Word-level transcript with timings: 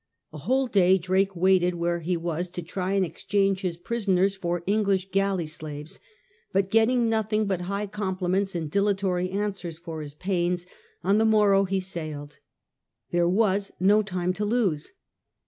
A 0.33 0.39
whole 0.39 0.65
day 0.65 0.97
Drake 0.97 1.35
waited 1.35 1.75
where 1.75 1.99
he 1.99 2.17
was 2.17 2.49
to 2.49 2.63
try 2.63 2.93
and 2.93 3.05
exchange 3.05 3.61
his 3.61 3.77
prisoners 3.77 4.35
for 4.35 4.63
English 4.65 5.11
galley 5.11 5.45
slaves, 5.45 5.99
but 6.51 6.71
getting 6.71 7.07
nothing 7.07 7.45
but 7.45 7.61
high 7.69 7.85
compliments 7.85 8.55
and 8.55 8.71
dilatory 8.71 9.29
answers 9.29 9.77
for 9.77 10.01
his 10.01 10.15
pains, 10.15 10.65
on 11.03 11.19
the 11.19 11.23
morrow 11.25 11.65
he 11.65 11.79
sailed. 11.79 12.39
There 13.11 13.29
was 13.29 13.73
no 13.79 14.01
time 14.01 14.33
to 14.33 14.43
lose. 14.43 14.91